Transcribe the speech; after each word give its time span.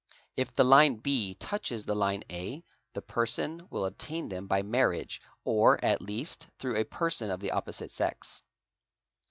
If 0.35 0.55
the 0.55 0.63
line 0.63 0.95
B 0.95 1.35
touches 1.35 1.85
the 1.85 1.93
line 1.95 2.23
A, 2.31 2.63
the 2.93 3.03
person 3.03 3.67
will 3.69 3.85
obtain 3.85 4.29
them 4.29 4.47
by 4.47 4.63
marriage 4.63 5.21
or, 5.43 5.77
at 5.85 6.01
least, 6.01 6.47
through 6.57 6.77
a 6.77 6.85
person 6.85 7.29
of 7.29 7.39
the 7.39 7.51
opposite 7.51 7.91
sex. 7.91 8.41